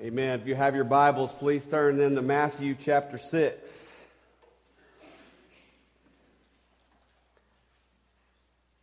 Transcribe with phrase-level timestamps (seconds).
[0.00, 0.38] Amen.
[0.38, 3.92] If you have your Bibles, please turn then to Matthew chapter 6.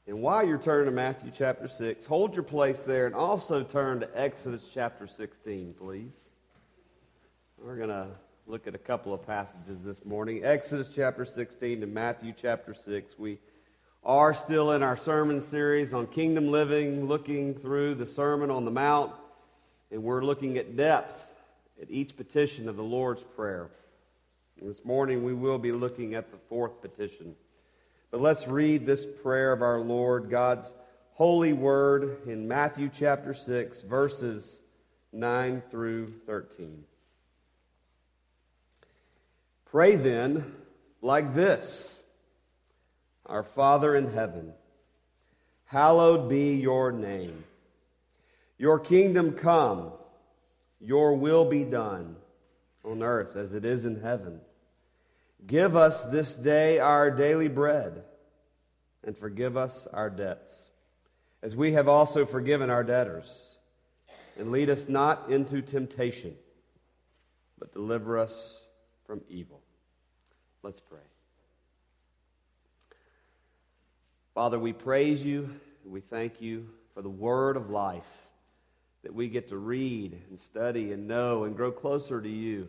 [0.07, 4.01] And while you're turning to Matthew chapter 6, hold your place there and also turn
[4.01, 6.21] to Exodus chapter 16, please.
[7.59, 8.07] We're going to
[8.45, 10.43] look at a couple of passages this morning.
[10.43, 13.17] Exodus chapter 16 to Matthew chapter 6.
[13.17, 13.39] We
[14.03, 18.71] are still in our sermon series on kingdom living, looking through the Sermon on the
[18.71, 19.13] Mount
[19.95, 21.25] and we're looking at depth
[21.81, 23.69] at each petition of the Lord's Prayer.
[24.59, 27.33] And this morning we will be looking at the fourth petition.
[28.11, 30.69] But let's read this prayer of our Lord, God's
[31.13, 34.59] holy word, in Matthew chapter 6, verses
[35.13, 36.83] 9 through 13.
[39.63, 40.55] Pray then
[41.01, 41.95] like this
[43.25, 44.51] Our Father in heaven,
[45.63, 47.45] hallowed be your name.
[48.57, 49.91] Your kingdom come,
[50.79, 52.15] your will be done
[52.83, 54.39] on earth as it is in heaven.
[55.45, 58.03] Give us this day our daily bread,
[59.03, 60.63] and forgive us our debts,
[61.43, 63.57] as we have also forgiven our debtors.
[64.37, 66.35] And lead us not into temptation,
[67.59, 68.57] but deliver us
[69.05, 69.61] from evil.
[70.63, 70.99] Let's pray.
[74.33, 75.49] Father, we praise you,
[75.85, 78.03] we thank you for the word of life
[79.05, 82.67] that we get to read and study and know and grow closer to you.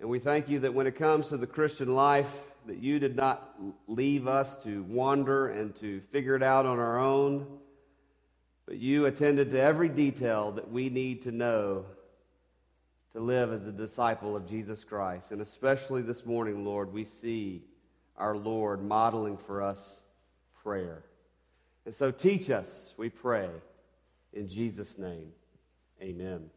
[0.00, 2.30] And we thank you that when it comes to the Christian life,
[2.64, 3.54] that you did not
[3.86, 7.46] leave us to wander and to figure it out on our own,
[8.64, 11.84] but you attended to every detail that we need to know
[13.12, 15.32] to live as a disciple of Jesus Christ.
[15.32, 17.62] And especially this morning, Lord, we see
[18.16, 20.00] our Lord modeling for us
[20.62, 21.02] prayer.
[21.84, 23.50] And so teach us, we pray.
[24.32, 25.32] In Jesus' name,
[26.02, 26.50] amen.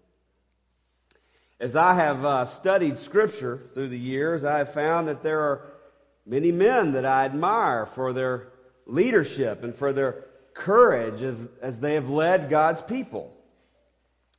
[1.60, 5.74] As I have uh, studied Scripture through the years, I have found that there are
[6.26, 8.48] many men that I admire for their
[8.86, 13.34] leadership and for their courage as, as they have led God's people.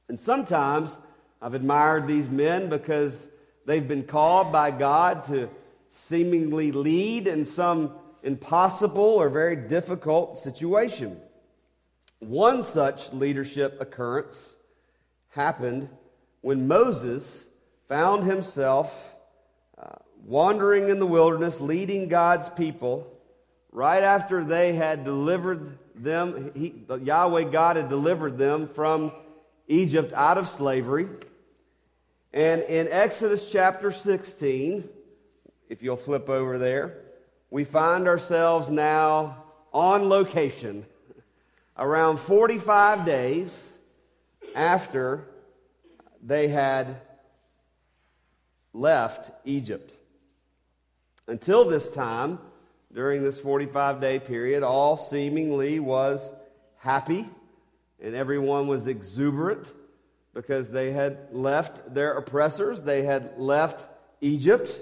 [0.08, 0.98] And sometimes
[1.40, 3.26] I've admired these men because
[3.66, 5.48] they've been called by God to
[5.88, 7.92] seemingly lead in some
[8.22, 11.20] impossible or very difficult situation.
[12.22, 14.54] One such leadership occurrence
[15.30, 15.88] happened
[16.40, 17.46] when Moses
[17.88, 18.96] found himself
[19.76, 23.12] uh, wandering in the wilderness, leading God's people,
[23.72, 29.10] right after they had delivered them, he, Yahweh God had delivered them from
[29.66, 31.08] Egypt out of slavery.
[32.32, 34.88] And in Exodus chapter 16,
[35.68, 36.98] if you'll flip over there,
[37.50, 40.86] we find ourselves now on location
[41.76, 43.72] around 45 days
[44.54, 45.24] after
[46.22, 47.00] they had
[48.72, 49.92] left Egypt.
[51.26, 52.38] Until this time,
[52.92, 56.20] during this 45 day period, all seemingly was
[56.78, 57.26] happy
[58.02, 59.72] and everyone was exuberant
[60.34, 63.88] because they had left their oppressors, they had left
[64.20, 64.72] Egypt.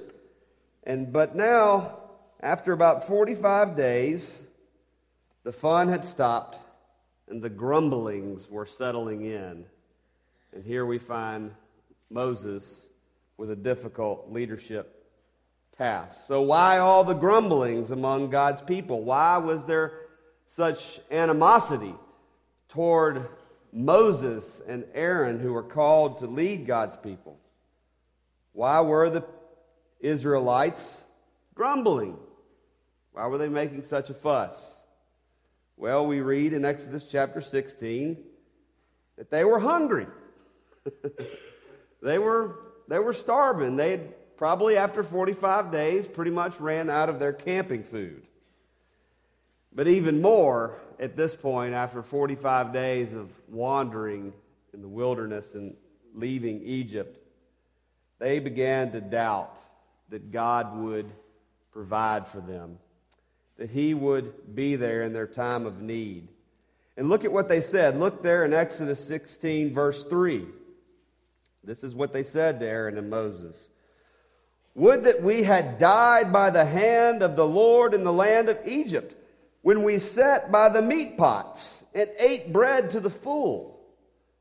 [0.85, 1.99] And but now,
[2.41, 4.39] after about 45 days,
[5.43, 6.57] the fun had stopped
[7.31, 9.65] and the grumblings were settling in.
[10.53, 11.53] And here we find
[12.11, 12.89] Moses
[13.37, 15.07] with a difficult leadership
[15.77, 16.27] task.
[16.27, 19.03] So, why all the grumblings among God's people?
[19.03, 19.93] Why was there
[20.47, 21.95] such animosity
[22.69, 23.29] toward
[23.73, 27.39] Moses and Aaron, who were called to lead God's people?
[28.53, 29.25] Why were the
[30.01, 31.03] Israelites
[31.55, 32.17] grumbling?
[33.13, 34.80] Why were they making such a fuss?
[35.81, 38.19] Well, we read in Exodus chapter 16
[39.17, 40.09] that they were hungry.
[42.03, 43.77] they were they were starving.
[43.77, 48.27] They had probably after 45 days pretty much ran out of their camping food.
[49.73, 54.35] But even more at this point after 45 days of wandering
[54.75, 55.75] in the wilderness and
[56.13, 57.17] leaving Egypt,
[58.19, 59.57] they began to doubt
[60.11, 61.11] that God would
[61.73, 62.77] provide for them
[63.61, 66.29] that he would be there in their time of need.
[66.97, 68.01] And look at what they said.
[68.01, 70.47] Look there in Exodus 16, verse 3.
[71.63, 73.69] This is what they said to Aaron and Moses
[74.75, 78.67] Would that we had died by the hand of the Lord in the land of
[78.67, 79.15] Egypt,
[79.61, 83.79] when we sat by the meat pots and ate bread to the full.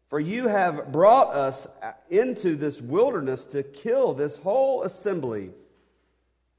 [0.07, 1.67] For you have brought us
[2.09, 5.49] into this wilderness to kill this whole assembly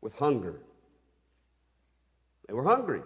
[0.02, 0.56] with hunger.
[2.50, 3.02] They were hungry.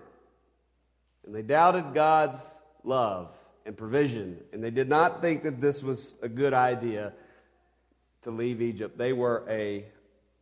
[1.26, 2.40] And they doubted God's
[2.82, 3.28] love
[3.66, 4.38] and provision.
[4.54, 7.12] And they did not think that this was a good idea
[8.22, 8.96] to leave Egypt.
[8.96, 9.84] They were a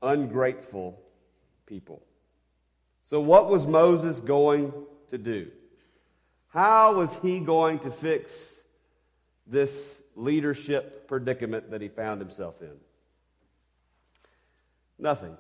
[0.03, 1.01] ungrateful
[1.67, 2.01] people.
[3.05, 4.73] So what was Moses going
[5.11, 5.51] to do?
[6.51, 8.61] How was he going to fix
[9.49, 12.77] this leadership predicament that he found himself in?
[14.97, 15.37] Nothing.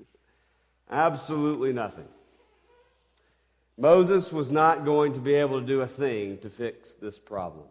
[0.90, 2.08] Absolutely nothing.
[3.76, 7.66] Moses was not going to be able to do a thing to fix this problem.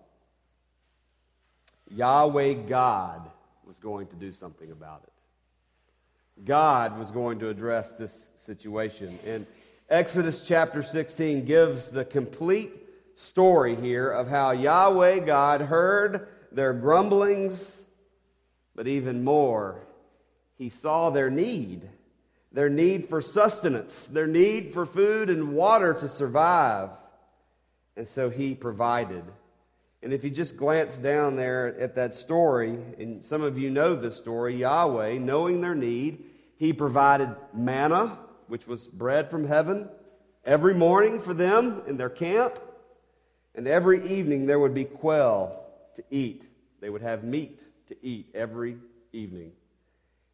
[1.89, 3.29] Yahweh God
[3.65, 6.45] was going to do something about it.
[6.45, 9.17] God was going to address this situation.
[9.25, 9.45] And
[9.89, 12.71] Exodus chapter 16 gives the complete
[13.15, 17.71] story here of how Yahweh God heard their grumblings,
[18.75, 19.85] but even more,
[20.57, 21.87] he saw their need
[22.53, 26.89] their need for sustenance, their need for food and water to survive.
[27.97, 29.23] And so he provided.
[30.03, 33.95] And if you just glance down there at that story, and some of you know
[33.95, 36.25] this story, Yahweh, knowing their need,
[36.57, 39.89] he provided manna, which was bread from heaven,
[40.45, 42.59] every morning for them in their camp.
[43.55, 45.59] And every evening there would be quail
[45.95, 46.43] to eat.
[46.81, 48.77] They would have meat to eat every
[49.11, 49.51] evening.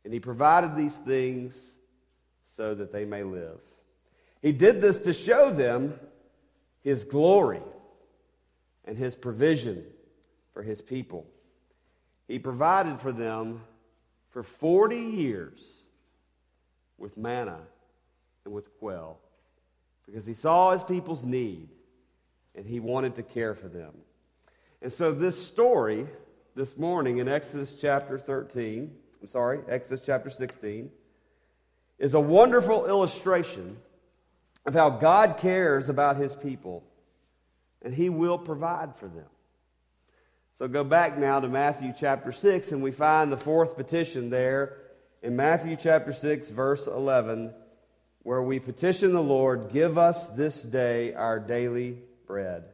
[0.04, 1.58] And he provided these things
[2.56, 3.60] so that they may live.
[4.42, 6.00] He did this to show them
[6.82, 7.62] his glory
[8.86, 9.84] and his provision
[10.54, 11.26] for his people.
[12.28, 13.62] He provided for them
[14.30, 15.62] for 40 years
[16.98, 17.60] with manna
[18.46, 19.18] and with quail
[20.06, 21.70] because he saw his people's need
[22.56, 23.94] and he wanted to care for them.
[24.82, 26.08] And so, this story
[26.56, 28.92] this morning in Exodus chapter 13,
[29.22, 30.90] I'm sorry, Exodus chapter 16,
[32.00, 33.78] is a wonderful illustration
[34.66, 36.84] of how God cares about his people
[37.82, 39.26] and he will provide for them.
[40.58, 44.76] So go back now to Matthew chapter 6, and we find the fourth petition there
[45.22, 47.54] in Matthew chapter 6, verse 11,
[48.24, 51.98] where we petition the Lord, Give us this day our daily
[52.28, 52.66] bread.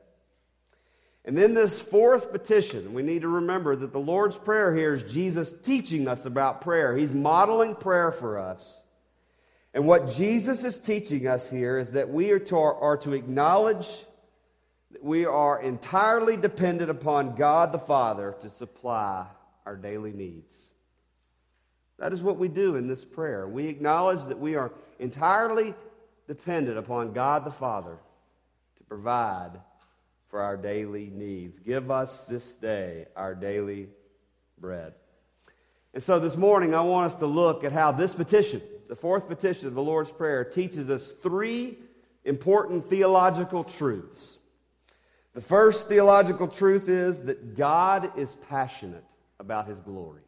[1.23, 5.11] And then this fourth petition, we need to remember that the Lord's Prayer here is
[5.11, 6.95] Jesus teaching us about prayer.
[6.95, 8.81] He's modeling prayer for us.
[9.75, 13.87] And what Jesus is teaching us here is that we are to, are to acknowledge
[14.91, 19.27] that we are entirely dependent upon God the Father to supply
[19.65, 20.53] our daily needs.
[21.99, 23.49] That is what we do in this prayer.
[23.49, 25.73] We acknowledge that we are entirely
[26.25, 27.97] dependent upon God the Father
[28.77, 29.59] to provide
[30.29, 31.59] for our daily needs.
[31.59, 33.89] Give us this day our daily
[34.57, 34.93] bread.
[35.93, 39.27] And so this morning, I want us to look at how this petition, the fourth
[39.27, 41.77] petition of the Lord's Prayer, teaches us three
[42.23, 44.37] important theological truths.
[45.33, 49.03] The first theological truth is that God is passionate
[49.39, 50.21] about his glory.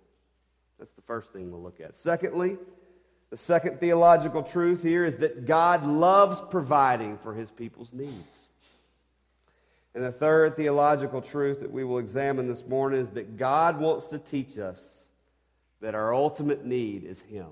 [0.79, 1.95] That's the first thing we'll look at.
[1.95, 2.57] Secondly,
[3.29, 8.47] the second theological truth here is that God loves providing for his people's needs.
[9.95, 14.07] And the third theological truth that we will examine this morning is that God wants
[14.09, 14.79] to teach us
[15.81, 17.47] that our ultimate need is him.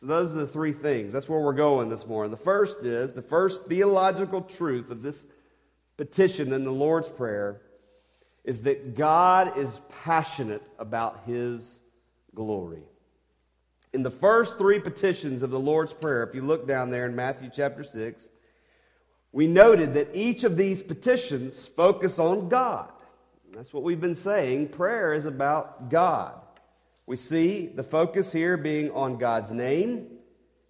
[0.00, 1.12] So, those are the three things.
[1.12, 2.30] That's where we're going this morning.
[2.30, 5.26] The first is the first theological truth of this
[5.98, 7.60] petition in the Lord's Prayer
[8.42, 9.68] is that God is
[10.02, 11.80] passionate about his
[12.34, 12.80] glory.
[13.92, 17.14] In the first three petitions of the Lord's Prayer, if you look down there in
[17.14, 18.24] Matthew chapter 6,
[19.32, 22.90] we noted that each of these petitions focus on God.
[23.54, 24.68] That's what we've been saying.
[24.68, 26.40] Prayer is about God.
[27.06, 30.06] We see the focus here being on God's name,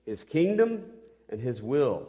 [0.07, 0.85] His kingdom,
[1.29, 2.09] and His will.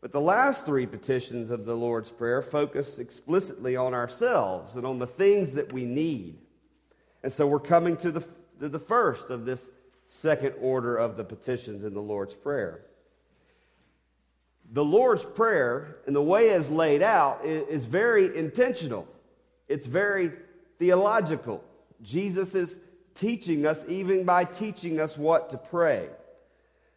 [0.00, 4.98] But the last three petitions of the Lord's Prayer focus explicitly on ourselves and on
[4.98, 6.38] the things that we need.
[7.22, 8.20] And so we're coming to the,
[8.60, 9.70] to the first of this
[10.06, 12.82] second order of the petitions in the Lord's Prayer.
[14.72, 19.08] The Lord's Prayer, and the way it's laid out, is very intentional.
[19.68, 20.32] It's very
[20.78, 21.64] theological.
[22.02, 22.78] Jesus is
[23.14, 26.08] teaching us, even by teaching us what to pray.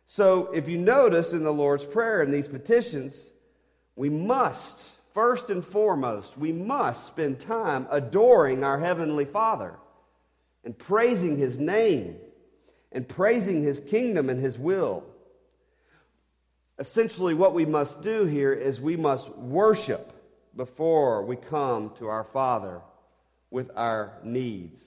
[0.05, 3.29] So, if you notice in the Lord's Prayer and these petitions,
[3.95, 4.79] we must,
[5.13, 9.75] first and foremost, we must spend time adoring our Heavenly Father
[10.63, 12.15] and praising His name
[12.91, 15.03] and praising His kingdom and His will.
[16.79, 20.13] Essentially, what we must do here is we must worship
[20.55, 22.81] before we come to our Father
[23.51, 24.79] with our needs.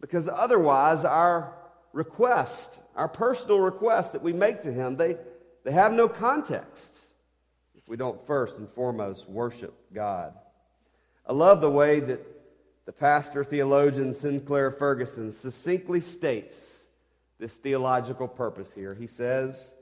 [0.00, 1.54] Because otherwise, our
[1.92, 5.16] request, our personal request that we make to Him, they,
[5.64, 6.94] they have no context.
[7.74, 10.34] If we don't first and foremost worship God.
[11.26, 12.20] I love the way that
[12.86, 16.78] the pastor theologian Sinclair Ferguson succinctly states
[17.38, 18.94] this theological purpose here.
[18.94, 19.72] He says,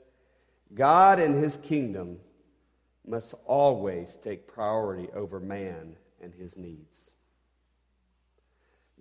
[0.73, 2.17] God and his kingdom
[3.07, 7.06] must always take priority over man and his needs.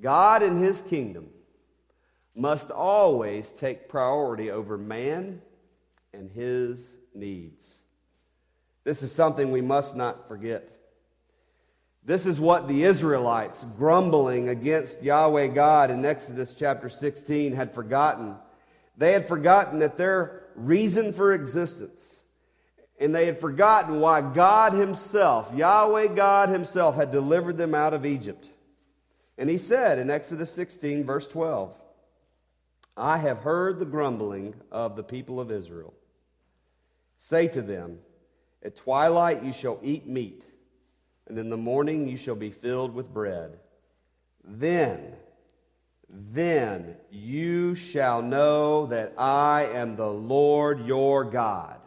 [0.00, 1.29] God and his kingdom
[2.35, 5.41] must always take priority over man
[6.12, 6.81] and his
[7.15, 7.75] needs.
[8.85, 10.71] This is something we must not forget.
[12.05, 18.37] This is what the Israelites, grumbling against Yahweh God in Exodus chapter 16, had forgotten.
[18.97, 22.23] They had forgotten that their reason for existence,
[23.00, 28.07] and they had forgotten why God Himself, Yahweh God Himself, had delivered them out of
[28.07, 28.47] Egypt.
[29.38, 31.75] And He said in Exodus 16, verse 12,
[32.97, 35.93] I have heard the grumbling of the people of Israel.
[37.19, 37.99] Say to them,
[38.62, 40.45] At twilight you shall eat meat
[41.28, 43.59] and in the morning you shall be filled with bread.
[44.45, 45.12] Then,
[46.09, 51.78] then you shall know that I am the Lord your God.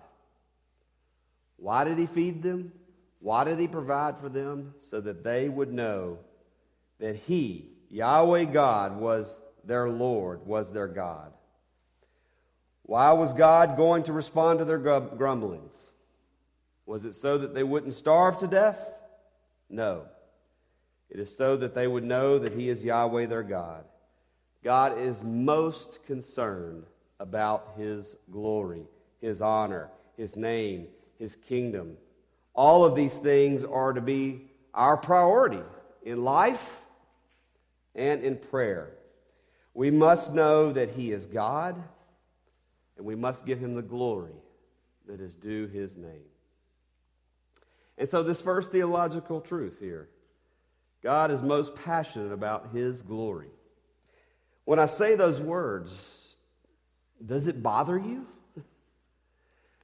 [1.55, 2.73] Why did he feed them?
[3.19, 4.73] Why did he provide for them?
[4.89, 6.19] So that they would know
[6.99, 9.27] that he, Yahweh God, was
[9.63, 11.31] their Lord, was their God.
[12.83, 15.75] Why was God going to respond to their grumblings?
[16.85, 18.79] Was it so that they wouldn't starve to death?
[19.69, 20.03] No.
[21.09, 23.83] It is so that they would know that He is Yahweh their God.
[24.63, 26.85] God is most concerned
[27.19, 28.83] about His glory,
[29.21, 30.87] His honor, His name,
[31.19, 31.95] His kingdom.
[32.53, 34.41] All of these things are to be
[34.73, 35.61] our priority
[36.03, 36.78] in life
[37.99, 38.91] and in prayer.
[39.73, 41.75] We must know that He is God,
[42.97, 44.33] and we must give Him the glory
[45.07, 46.25] that is due His name.
[47.97, 50.09] And so, this first theological truth here
[51.03, 53.49] God is most passionate about his glory.
[54.65, 56.35] When I say those words,
[57.25, 58.27] does it bother you?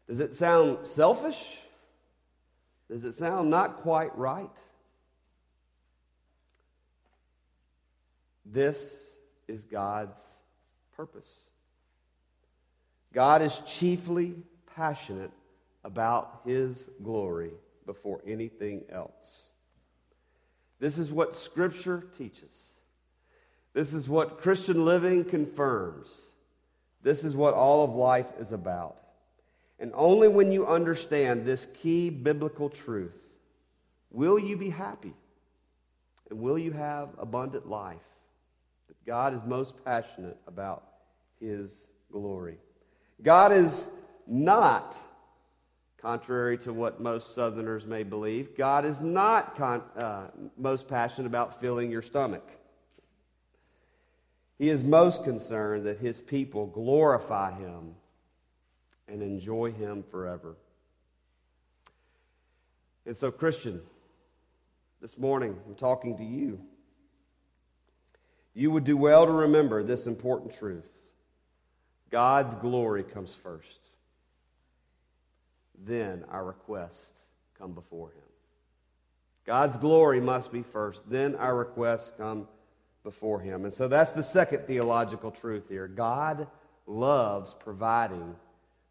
[0.08, 1.58] Does it sound selfish?
[2.90, 4.50] Does it sound not quite right?
[8.46, 9.02] This
[9.48, 10.20] is God's
[10.96, 11.40] purpose.
[13.14, 14.36] God is chiefly
[14.76, 15.32] passionate
[15.84, 17.52] about his glory
[17.86, 19.50] before anything else.
[20.80, 22.54] This is what Scripture teaches.
[23.74, 26.08] This is what Christian living confirms.
[27.02, 28.98] This is what all of life is about.
[29.80, 33.18] And only when you understand this key biblical truth
[34.12, 35.14] will you be happy
[36.30, 37.98] and will you have abundant life.
[39.06, 40.84] God is most passionate about
[41.40, 42.58] His glory.
[43.22, 43.90] God is
[44.28, 44.96] not
[46.06, 51.60] Contrary to what most Southerners may believe, God is not con- uh, most passionate about
[51.60, 52.48] filling your stomach.
[54.60, 57.96] He is most concerned that his people glorify him
[59.08, 60.58] and enjoy him forever.
[63.08, 63.82] And so, Christian,
[65.02, 66.62] this morning I'm talking to you.
[68.56, 70.90] You would do well to remember this important truth
[72.10, 73.86] God's glory comes first
[75.84, 77.12] then our requests
[77.58, 78.22] come before him.
[79.46, 82.48] God's glory must be first, then our requests come
[83.04, 83.66] before him.
[83.66, 85.88] And so that's the second theological truth here.
[85.88, 86.48] God
[86.88, 88.36] loves providing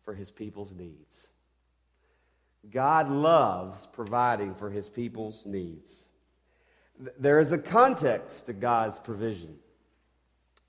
[0.04, 1.28] for his people's needs.
[2.71, 6.04] God loves providing for his people's needs.
[7.19, 9.57] There is a context to God's provision.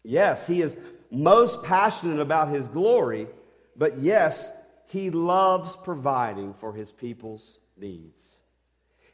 [0.03, 0.77] Yes, he is
[1.11, 3.27] most passionate about his glory,
[3.75, 4.49] but yes,
[4.87, 8.23] he loves providing for his people's needs.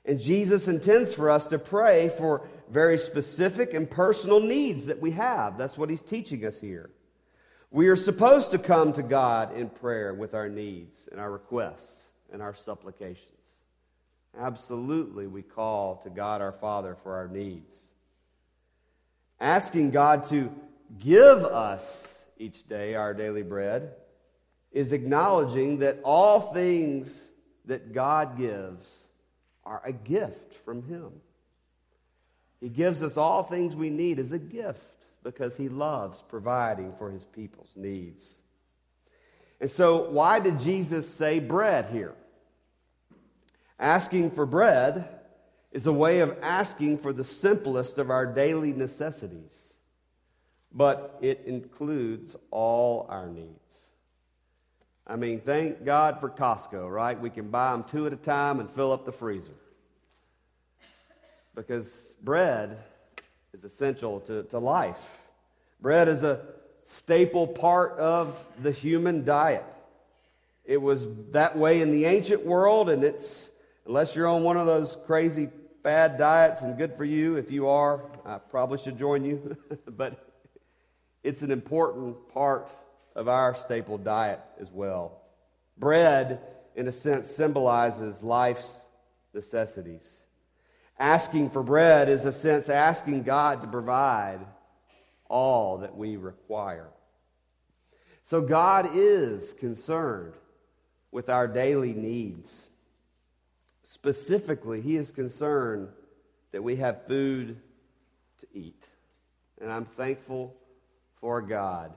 [0.05, 5.11] And Jesus intends for us to pray for very specific and personal needs that we
[5.11, 5.57] have.
[5.57, 6.89] That's what he's teaching us here.
[7.69, 12.03] We are supposed to come to God in prayer with our needs and our requests
[12.33, 13.40] and our supplications.
[14.39, 17.73] Absolutely, we call to God our Father for our needs.
[19.39, 20.51] Asking God to
[20.99, 23.93] give us each day our daily bread
[24.71, 27.11] is acknowledging that all things
[27.65, 28.85] that God gives
[29.63, 31.11] are a gift from Him.
[32.59, 34.79] He gives us all things we need as a gift
[35.23, 38.35] because He loves providing for His people's needs.
[39.59, 42.15] And so, why did Jesus say bread here?
[43.81, 45.09] Asking for bread
[45.71, 49.73] is a way of asking for the simplest of our daily necessities,
[50.71, 53.57] but it includes all our needs.
[55.07, 57.19] I mean, thank God for Costco, right?
[57.19, 59.51] We can buy them two at a time and fill up the freezer.
[61.55, 62.77] Because bread
[63.51, 65.01] is essential to, to life.
[65.81, 66.41] Bread is a
[66.85, 69.65] staple part of the human diet.
[70.65, 73.49] It was that way in the ancient world, and it's,
[73.85, 75.49] unless you're on one of those crazy
[75.83, 79.57] fad diets, and good for you if you are, I probably should join you,
[79.87, 80.31] but
[81.23, 82.69] it's an important part
[83.15, 85.21] of our staple diet as well.
[85.77, 86.41] Bread,
[86.75, 88.67] in a sense, symbolizes life's
[89.33, 90.17] necessities.
[90.99, 94.39] Asking for bread is a sense asking God to provide
[95.27, 96.89] all that we require.
[98.23, 100.33] So God is concerned
[101.11, 102.69] with our daily needs.
[103.91, 105.89] Specifically, He is concerned
[106.53, 107.57] that we have food
[108.39, 108.85] to eat.
[109.59, 110.55] And I'm thankful
[111.19, 111.91] for God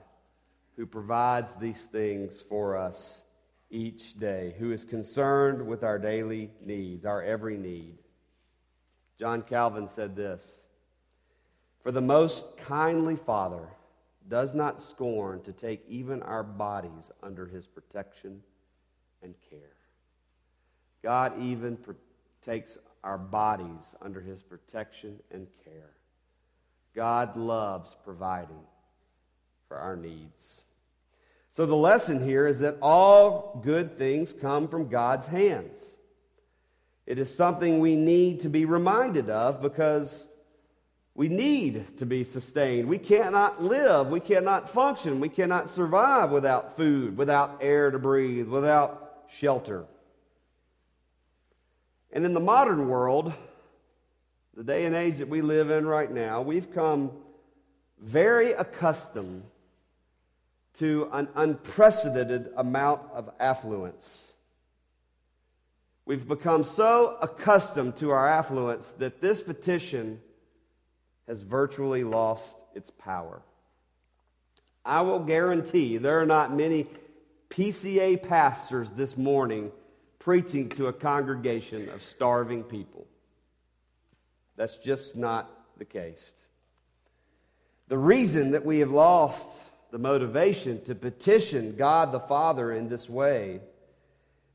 [0.75, 3.21] who provides these things for us
[3.69, 7.97] each day, who is concerned with our daily needs, our every need.
[9.17, 10.67] John Calvin said this
[11.81, 13.69] For the most kindly Father
[14.27, 18.43] does not scorn to take even our bodies under his protection
[19.23, 19.74] and care.
[21.05, 21.77] God even
[22.43, 25.91] takes our bodies under his protection and care.
[26.95, 28.63] God loves providing
[29.67, 30.61] for our needs.
[31.51, 35.77] So the lesson here is that all good things come from God's hands.
[37.05, 40.25] It is something we need to be reminded of because
[41.13, 42.87] we need to be sustained.
[42.87, 48.47] We cannot live, we cannot function, we cannot survive without food, without air to breathe,
[48.47, 49.85] without shelter.
[52.15, 53.33] And in the modern world,
[54.55, 57.11] the day and age that we live in right now, we've come
[58.01, 59.43] very accustomed
[60.75, 64.31] to an unprecedented amount of affluence.
[66.05, 70.21] We've become so accustomed to our affluence that this petition
[71.27, 73.41] has virtually lost its power.
[74.85, 76.87] I will guarantee there are not many
[77.49, 79.73] PCA pastors this morning
[80.25, 83.05] preaching to a congregation of starving people.
[84.55, 86.33] That's just not the case.
[87.89, 89.47] The reason that we have lost
[89.91, 93.59] the motivation to petition God the Father in this way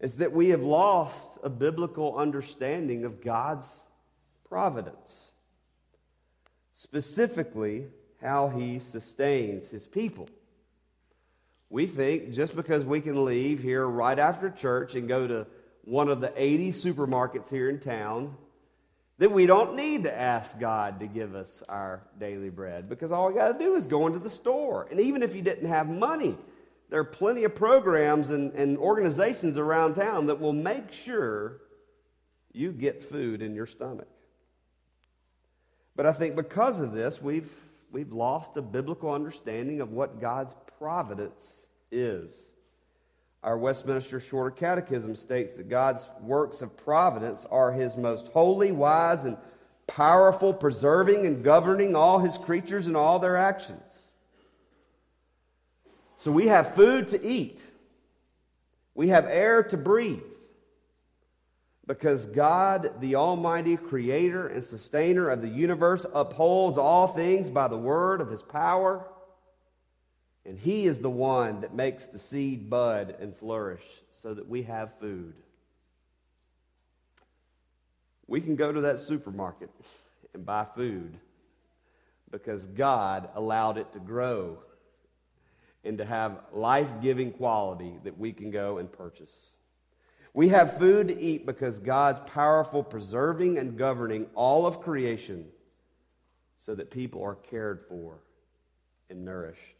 [0.00, 3.68] is that we have lost a biblical understanding of God's
[4.48, 5.30] providence,
[6.74, 7.86] specifically,
[8.20, 10.28] how He sustains His people.
[11.68, 15.46] We think just because we can leave here right after church and go to
[15.84, 18.36] one of the 80 supermarkets here in town
[19.18, 23.28] that we don't need to ask God to give us our daily bread because all
[23.28, 24.88] we got to do is go into the store.
[24.90, 26.38] And even if you didn't have money,
[26.88, 31.60] there are plenty of programs and, and organizations around town that will make sure
[32.52, 34.08] you get food in your stomach.
[35.94, 37.50] But I think because of this, we've,
[37.92, 41.54] we've lost a biblical understanding of what God's providence
[41.92, 42.32] is.
[43.42, 49.24] Our Westminster Shorter Catechism states that God's works of providence are his most holy, wise,
[49.24, 49.38] and
[49.86, 54.02] powerful, preserving and governing all his creatures and all their actions.
[56.16, 57.60] So we have food to eat,
[58.94, 60.22] we have air to breathe.
[61.86, 67.76] Because God, the Almighty Creator and Sustainer of the universe, upholds all things by the
[67.76, 69.04] word of His power
[70.46, 73.84] and He is the one that makes the seed bud and flourish
[74.22, 75.34] so that we have food.
[78.26, 79.70] We can go to that supermarket
[80.34, 81.18] and buy food
[82.30, 84.58] because God allowed it to grow
[85.84, 89.52] and to have life giving quality that we can go and purchase.
[90.32, 95.46] We have food to eat because God's powerful preserving and governing all of creation
[96.64, 98.18] so that people are cared for
[99.08, 99.79] and nourished.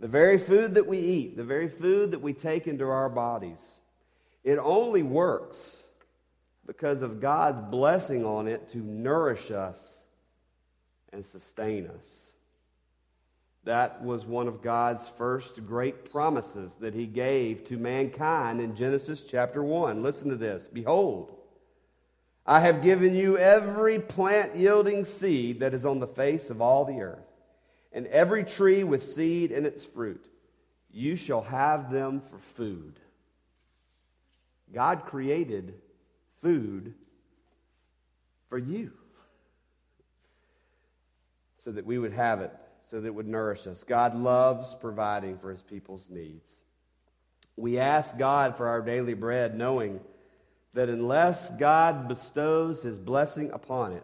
[0.00, 3.62] The very food that we eat, the very food that we take into our bodies,
[4.42, 5.78] it only works
[6.66, 9.78] because of God's blessing on it to nourish us
[11.12, 12.06] and sustain us.
[13.64, 19.22] That was one of God's first great promises that he gave to mankind in Genesis
[19.22, 20.02] chapter 1.
[20.02, 21.34] Listen to this Behold,
[22.44, 26.84] I have given you every plant yielding seed that is on the face of all
[26.84, 27.33] the earth
[27.94, 30.26] and every tree with seed in its fruit.
[30.90, 32.98] You shall have them for food.
[34.72, 35.74] God created
[36.42, 36.94] food
[38.48, 38.92] for you
[41.56, 42.52] so that we would have it,
[42.90, 43.84] so that it would nourish us.
[43.84, 46.50] God loves providing for his people's needs.
[47.56, 50.00] We ask God for our daily bread, knowing
[50.74, 54.02] that unless God bestows his blessing upon it,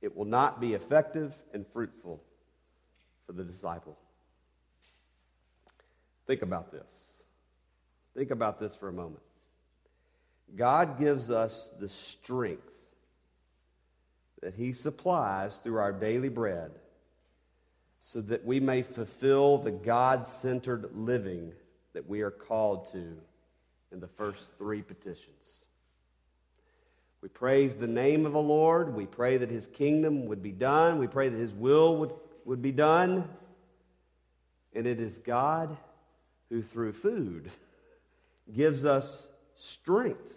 [0.00, 2.20] it will not be effective and fruitful
[3.32, 3.96] for the disciple.
[6.26, 6.90] Think about this.
[8.14, 9.22] Think about this for a moment.
[10.54, 12.68] God gives us the strength
[14.42, 16.72] that He supplies through our daily bread
[18.02, 21.52] so that we may fulfill the God centered living
[21.94, 23.16] that we are called to
[23.92, 25.62] in the first three petitions.
[27.22, 28.94] We praise the name of the Lord.
[28.94, 30.98] We pray that His kingdom would be done.
[30.98, 32.12] We pray that His will would,
[32.44, 33.28] would be done.
[34.74, 35.76] And it is God
[36.48, 37.50] who, through food,
[38.54, 40.34] gives us strength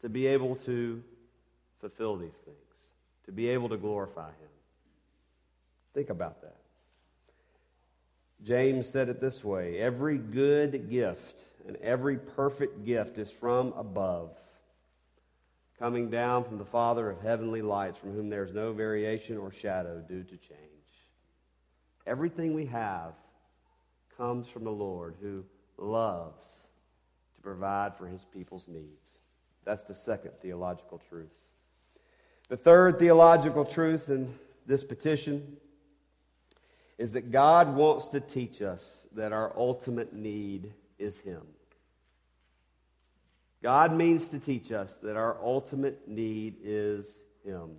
[0.00, 1.02] to be able to
[1.80, 2.56] fulfill these things,
[3.24, 4.48] to be able to glorify Him.
[5.94, 6.56] Think about that.
[8.44, 14.30] James said it this way Every good gift and every perfect gift is from above,
[15.82, 19.50] coming down from the Father of heavenly lights, from whom there is no variation or
[19.50, 20.60] shadow due to change.
[22.06, 23.14] Everything we have
[24.16, 25.44] comes from the Lord who
[25.76, 26.46] loves
[27.34, 29.18] to provide for his people's needs.
[29.64, 31.34] That's the second theological truth.
[32.48, 34.32] The third theological truth in
[34.64, 35.56] this petition
[36.96, 41.42] is that God wants to teach us that our ultimate need is Him.
[43.62, 47.08] God means to teach us that our ultimate need is
[47.44, 47.76] Him.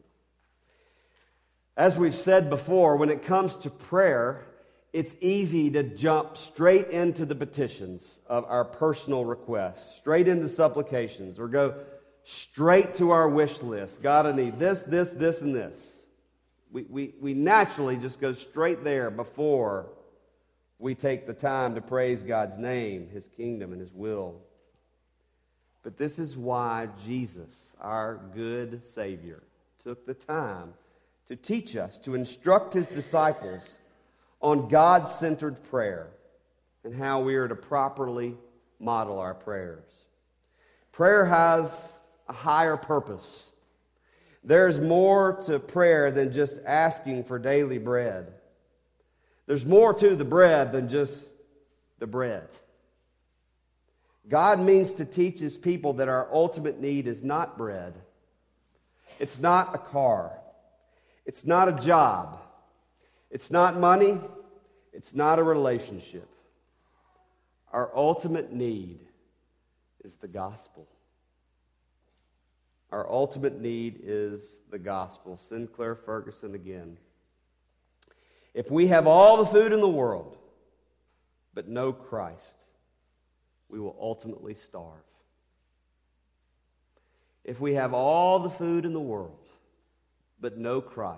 [1.75, 4.45] As we've said before, when it comes to prayer,
[4.93, 11.39] it's easy to jump straight into the petitions of our personal requests, straight into supplications,
[11.39, 11.75] or go
[12.23, 14.01] straight to our wish list.
[14.01, 15.99] God, I need this, this, this, and this.
[16.71, 19.89] We, we, we naturally just go straight there before
[20.79, 24.41] we take the time to praise God's name, His kingdom, and His will.
[25.83, 29.43] But this is why Jesus, our good Savior,
[29.83, 30.73] took the time
[31.27, 33.77] to teach us, to instruct His disciples
[34.41, 36.07] on God centered prayer
[36.83, 38.35] and how we are to properly
[38.79, 39.83] model our prayers.
[40.91, 41.81] Prayer has
[42.27, 43.51] a higher purpose.
[44.43, 48.33] There's more to prayer than just asking for daily bread.
[49.45, 51.25] There's more to the bread than just
[51.99, 52.47] the bread.
[54.27, 57.93] God means to teach his people that our ultimate need is not bread.
[59.19, 60.31] It's not a car.
[61.25, 62.39] It's not a job.
[63.33, 64.19] It's not money,
[64.93, 66.29] it's not a relationship.
[67.71, 68.99] Our ultimate need
[70.03, 70.88] is the gospel.
[72.91, 75.39] Our ultimate need is the gospel.
[75.49, 76.97] Sinclair Ferguson again.
[78.53, 80.38] If we have all the food in the world,
[81.55, 82.62] but no Christ,
[83.73, 85.01] we will ultimately starve.
[87.43, 89.47] If we have all the food in the world,
[90.39, 91.17] but no Christ,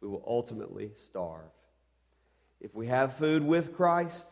[0.00, 1.50] we will ultimately starve.
[2.60, 4.24] If we have food with Christ,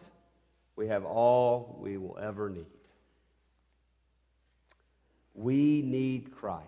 [0.76, 2.66] we have all we will ever need.
[5.34, 6.62] We need Christ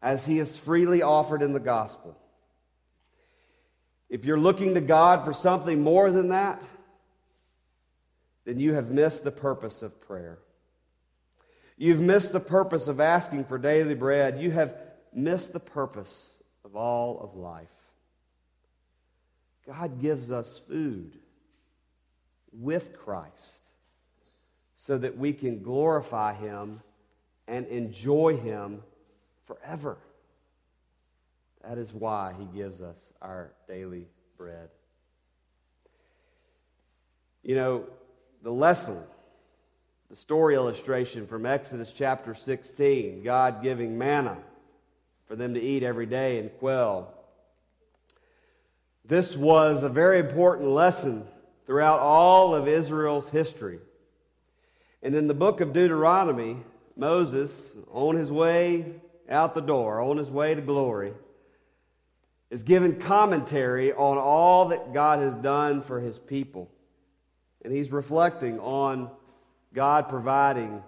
[0.00, 2.16] as he is freely offered in the gospel.
[4.08, 6.62] If you're looking to God for something more than that,
[8.44, 10.38] then you have missed the purpose of prayer.
[11.76, 14.40] You've missed the purpose of asking for daily bread.
[14.40, 14.76] You have
[15.12, 17.68] missed the purpose of all of life.
[19.66, 21.18] God gives us food
[22.52, 23.62] with Christ
[24.76, 26.80] so that we can glorify Him
[27.46, 28.82] and enjoy Him
[29.46, 29.98] forever.
[31.66, 34.68] That is why He gives us our daily bread.
[37.44, 37.84] You know,
[38.42, 38.98] the lesson,
[40.10, 44.36] the story illustration from Exodus chapter 16, God giving manna
[45.28, 47.14] for them to eat every day and quail.
[49.04, 51.24] This was a very important lesson
[51.66, 53.78] throughout all of Israel's history.
[55.04, 56.56] And in the book of Deuteronomy,
[56.96, 58.86] Moses, on his way
[59.28, 61.12] out the door, on his way to glory,
[62.50, 66.68] is giving commentary on all that God has done for his people.
[67.64, 69.10] And he's reflecting on
[69.72, 70.82] God providing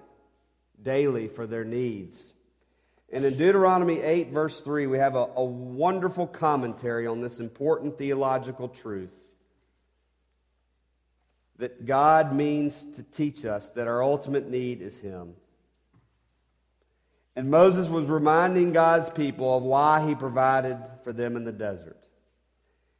[0.83, 2.35] daily for their needs.
[3.13, 7.97] And in Deuteronomy 8, verse 3, we have a, a wonderful commentary on this important
[7.97, 9.15] theological truth
[11.59, 15.35] that God means to teach us that our ultimate need is Him.
[17.37, 22.05] And Moses was reminding God's people of why He provided for them in the desert.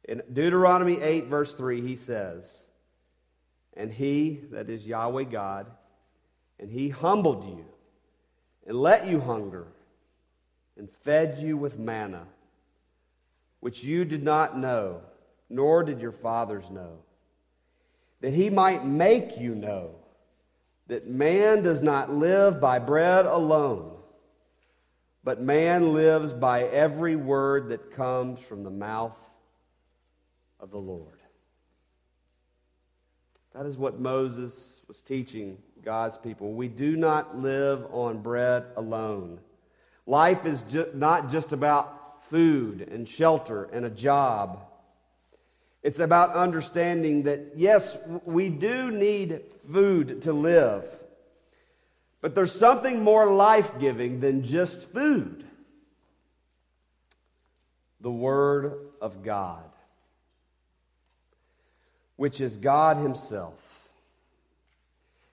[0.07, 2.47] In Deuteronomy 8, verse 3, he says,
[3.75, 5.67] And he, that is Yahweh God,
[6.59, 7.65] and he humbled you
[8.65, 9.67] and let you hunger
[10.77, 12.25] and fed you with manna,
[13.59, 15.01] which you did not know,
[15.49, 16.99] nor did your fathers know,
[18.21, 19.95] that he might make you know
[20.87, 23.91] that man does not live by bread alone,
[25.23, 29.17] but man lives by every word that comes from the mouth
[30.59, 31.14] of the Lord.
[33.55, 36.51] That is what Moses was teaching God's people.
[36.51, 39.39] We do not live on bread alone.
[40.05, 44.59] Life is ju- not just about food and shelter and a job.
[45.83, 49.39] It's about understanding that, yes, we do need
[49.71, 50.83] food to live,
[52.19, 55.45] but there's something more life giving than just food
[58.01, 59.63] the Word of God
[62.15, 63.53] which is God Himself.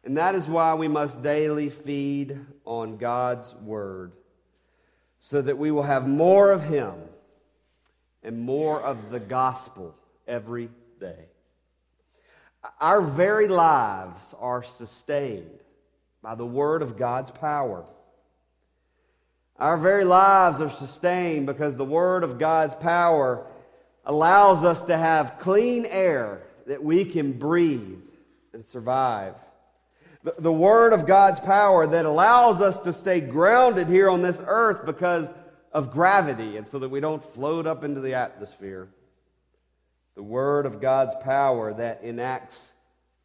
[0.05, 4.12] And that is why we must daily feed on God's Word,
[5.21, 6.95] so that we will have more of Him
[8.25, 9.95] and more of the gospel
[10.27, 10.68] every
[10.99, 11.27] day.
[12.81, 15.61] Our very lives are sustained
[16.23, 17.85] by the Word of God's power.
[19.59, 23.47] Our very lives are sustained because the Word of God's power
[24.05, 28.01] allows us to have clean air that we can breathe
[28.53, 29.35] and survive.
[30.22, 34.40] The, the Word of God's power that allows us to stay grounded here on this
[34.46, 35.29] earth because
[35.72, 38.88] of gravity and so that we don't float up into the atmosphere.
[40.14, 42.72] The Word of God's power that enacts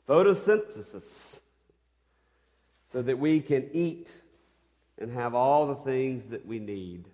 [0.08, 1.40] photosynthesis
[2.92, 4.10] so that we can eat
[4.98, 7.06] and have all the things that we need.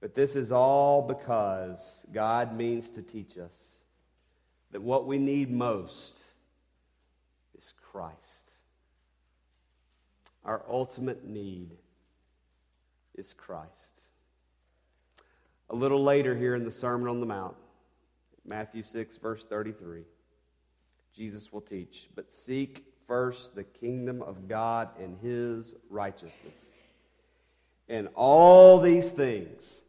[0.00, 1.80] But this is all because
[2.12, 3.73] God means to teach us
[4.74, 6.18] that what we need most
[7.56, 8.50] is Christ.
[10.44, 11.70] Our ultimate need
[13.14, 13.70] is Christ.
[15.70, 17.54] A little later here in the Sermon on the Mount,
[18.44, 20.02] Matthew 6, verse 33,
[21.14, 26.58] Jesus will teach, But seek first the kingdom of God and his righteousness.
[27.88, 29.82] And all these things,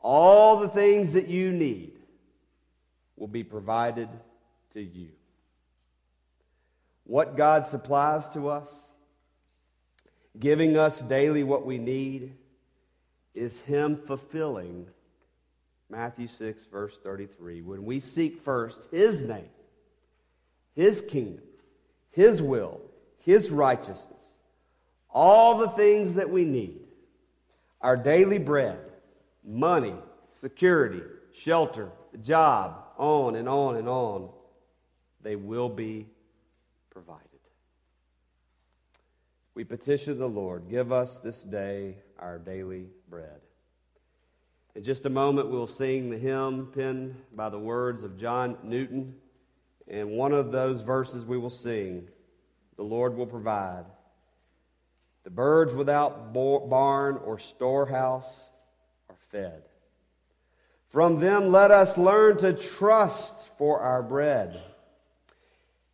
[0.00, 1.92] all the things that you need,
[3.16, 4.08] will be provided
[4.72, 5.10] to you.
[7.04, 8.72] What God supplies to us,
[10.38, 12.34] giving us daily what we need,
[13.34, 14.86] is Him fulfilling
[15.90, 17.62] Matthew 6, verse 33.
[17.62, 19.50] When we seek first His name,
[20.74, 21.44] His kingdom,
[22.10, 22.80] His will,
[23.18, 24.26] His righteousness,
[25.10, 26.80] all the things that we need,
[27.80, 28.78] our daily bread,
[29.44, 29.94] money,
[30.30, 31.90] security, shelter,
[32.22, 34.28] job, on and on and on,
[35.22, 36.06] they will be
[36.90, 37.28] provided.
[39.54, 43.40] We petition the Lord, give us this day our daily bread.
[44.74, 49.14] In just a moment, we'll sing the hymn penned by the words of John Newton.
[49.86, 52.08] And one of those verses we will sing,
[52.76, 53.84] the Lord will provide.
[55.22, 58.50] The birds without barn or storehouse
[59.08, 59.62] are fed.
[60.94, 64.62] From them let us learn to trust for our bread.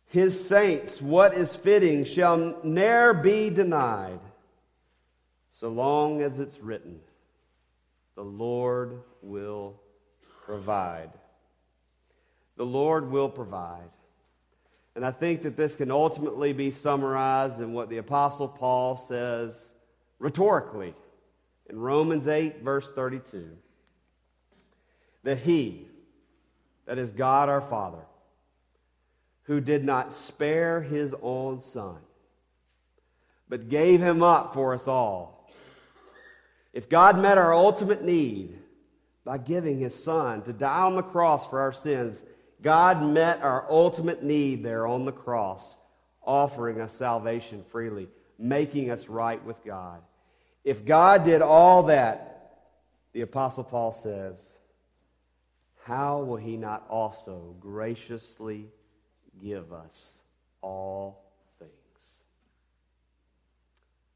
[0.05, 4.19] His saints, what is fitting, shall ne'er be denied,
[5.49, 6.99] so long as it's written,
[8.13, 9.81] the Lord will
[10.45, 11.09] provide.
[12.57, 13.89] The Lord will provide.
[14.95, 19.71] And I think that this can ultimately be summarized in what the Apostle Paul says
[20.19, 20.93] rhetorically
[21.71, 23.57] in Romans 8, verse 32
[25.23, 25.87] that He,
[26.85, 28.05] that is God our Father,
[29.43, 31.97] who did not spare His own Son,
[33.49, 35.49] but gave Him up for us all.
[36.73, 38.57] If God met our ultimate need
[39.25, 42.23] by giving His Son to die on the cross for our sins,
[42.61, 45.75] God met our ultimate need there on the cross,
[46.23, 48.07] offering us salvation freely,
[48.37, 50.01] making us right with God.
[50.63, 52.67] If God did all that,
[53.13, 54.39] the Apostle Paul says,
[55.83, 58.67] how will he not also graciously
[59.41, 60.19] give us
[60.61, 61.23] all
[61.57, 61.71] things?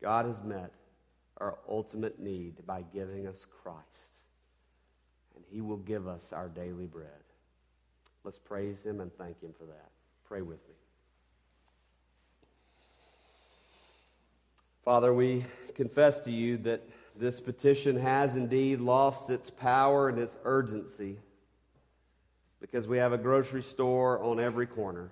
[0.02, 0.72] God has met
[1.38, 3.82] our ultimate need by giving us Christ,
[5.36, 7.10] and he will give us our daily bread.
[8.24, 9.90] Let's praise him and thank him for that.
[10.28, 10.76] Pray with me.
[14.84, 20.38] Father, we confess to you that this petition has indeed lost its power and its
[20.44, 21.18] urgency
[22.60, 25.12] because we have a grocery store on every corner.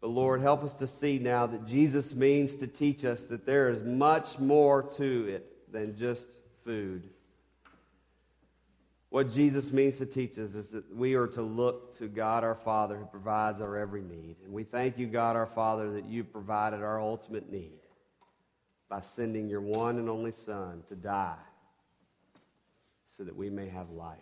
[0.00, 3.68] But Lord, help us to see now that Jesus means to teach us that there
[3.68, 6.28] is much more to it than just
[6.64, 7.08] food.
[9.10, 12.54] What Jesus means to teach us is that we are to look to God our
[12.54, 14.36] Father who provides our every need.
[14.44, 17.78] And we thank you, God our Father, that you provided our ultimate need
[18.88, 21.36] by sending your one and only Son to die
[23.16, 24.18] so that we may have life.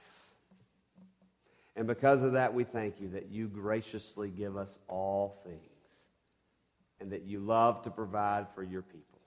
[1.77, 5.61] And because of that, we thank you that you graciously give us all things
[7.01, 9.21] and that you love to provide for your people.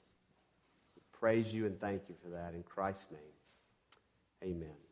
[0.96, 2.54] We praise you and thank you for that.
[2.54, 4.83] In Christ's name, amen.